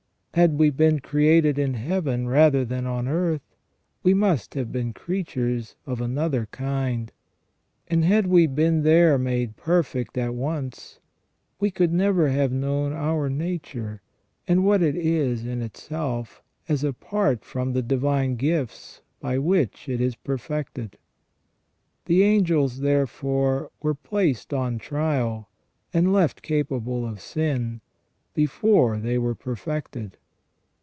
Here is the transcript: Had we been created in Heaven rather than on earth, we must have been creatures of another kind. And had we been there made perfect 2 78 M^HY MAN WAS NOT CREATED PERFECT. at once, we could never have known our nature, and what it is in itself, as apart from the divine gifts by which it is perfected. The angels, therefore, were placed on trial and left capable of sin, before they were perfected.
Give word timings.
Had 0.33 0.57
we 0.57 0.69
been 0.69 1.01
created 1.01 1.59
in 1.59 1.73
Heaven 1.73 2.25
rather 2.25 2.63
than 2.63 2.87
on 2.87 3.05
earth, 3.05 3.41
we 4.01 4.13
must 4.13 4.53
have 4.53 4.71
been 4.71 4.93
creatures 4.93 5.75
of 5.85 5.99
another 5.99 6.45
kind. 6.53 7.11
And 7.89 8.05
had 8.05 8.27
we 8.27 8.47
been 8.47 8.83
there 8.83 9.17
made 9.17 9.57
perfect 9.57 10.13
2 10.13 10.21
78 10.21 10.23
M^HY 10.23 10.25
MAN 10.31 10.37
WAS 10.37 10.45
NOT 10.45 10.49
CREATED 10.49 10.71
PERFECT. 10.71 11.01
at 11.01 11.01
once, 11.01 11.59
we 11.59 11.71
could 11.89 11.93
never 11.93 12.29
have 12.29 12.51
known 12.53 12.93
our 12.93 13.29
nature, 13.29 14.01
and 14.47 14.63
what 14.63 14.81
it 14.81 14.95
is 14.95 15.45
in 15.45 15.61
itself, 15.61 16.41
as 16.69 16.85
apart 16.85 17.43
from 17.43 17.73
the 17.73 17.83
divine 17.83 18.37
gifts 18.37 19.01
by 19.19 19.37
which 19.37 19.89
it 19.89 19.99
is 19.99 20.15
perfected. 20.15 20.97
The 22.05 22.23
angels, 22.23 22.79
therefore, 22.79 23.69
were 23.81 23.95
placed 23.95 24.53
on 24.53 24.77
trial 24.79 25.49
and 25.93 26.13
left 26.13 26.41
capable 26.41 27.05
of 27.05 27.19
sin, 27.19 27.81
before 28.33 28.97
they 28.97 29.17
were 29.17 29.35
perfected. 29.35 30.15